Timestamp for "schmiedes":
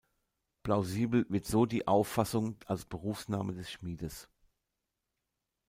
3.69-4.27